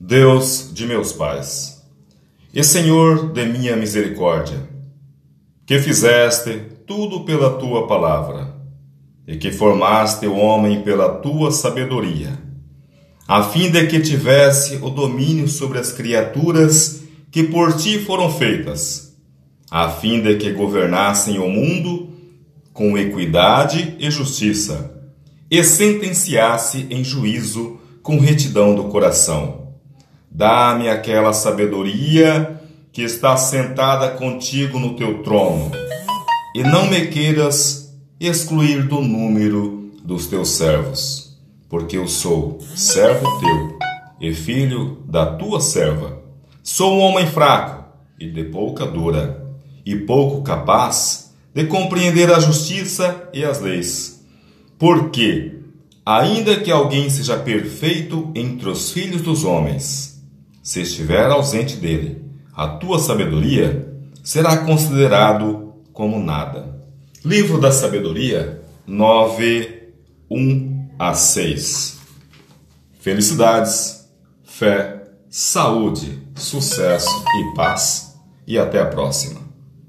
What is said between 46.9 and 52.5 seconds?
um homem fraco e de pouca dura, e pouco capaz de compreender a